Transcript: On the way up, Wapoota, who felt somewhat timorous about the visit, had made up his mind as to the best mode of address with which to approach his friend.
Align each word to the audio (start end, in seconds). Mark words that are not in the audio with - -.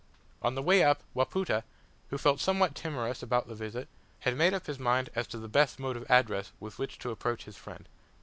On 0.41 0.55
the 0.55 0.63
way 0.63 0.83
up, 0.83 1.03
Wapoota, 1.15 1.61
who 2.09 2.17
felt 2.17 2.39
somewhat 2.39 2.73
timorous 2.73 3.21
about 3.21 3.47
the 3.47 3.53
visit, 3.53 3.87
had 4.21 4.35
made 4.35 4.51
up 4.51 4.65
his 4.65 4.79
mind 4.79 5.11
as 5.13 5.27
to 5.27 5.37
the 5.37 5.47
best 5.47 5.77
mode 5.77 5.95
of 5.95 6.09
address 6.09 6.51
with 6.59 6.79
which 6.79 6.97
to 6.97 7.11
approach 7.11 7.43
his 7.43 7.55
friend. 7.55 7.87